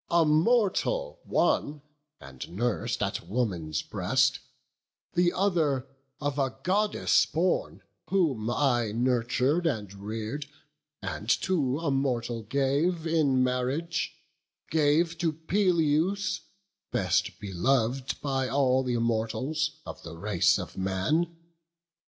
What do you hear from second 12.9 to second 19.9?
In marriage; gave to Peleus, best belov'd By all th' Immortals,